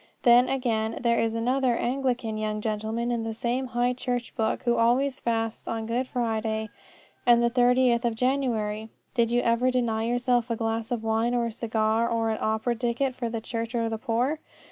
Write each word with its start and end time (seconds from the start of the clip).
Then, 0.23 0.49
again, 0.49 0.97
there 1.03 1.19
is 1.19 1.35
another 1.35 1.77
Anglican 1.77 2.35
young 2.35 2.59
gentleman 2.59 3.11
in 3.11 3.21
the 3.23 3.35
same 3.35 3.67
High 3.67 3.93
Church 3.93 4.33
book 4.35 4.63
who 4.63 4.75
always 4.75 5.19
fasts 5.19 5.67
on 5.67 5.85
Good 5.85 6.07
Friday 6.07 6.69
and 7.23 7.43
the 7.43 7.51
Thirtieth 7.51 8.03
of 8.03 8.15
January. 8.15 8.89
Did 9.13 9.29
you 9.29 9.41
ever 9.41 9.69
deny 9.69 10.05
yourself 10.05 10.49
a 10.49 10.55
glass 10.55 10.89
of 10.89 11.03
wine 11.03 11.35
or 11.35 11.45
a 11.45 11.51
cigar 11.51 12.09
or 12.09 12.31
an 12.31 12.39
opera 12.41 12.73
ticket 12.75 13.13
for 13.13 13.29
the 13.29 13.41
church 13.41 13.75
or 13.75 13.89
the 13.89 13.99
poor? 13.99 14.39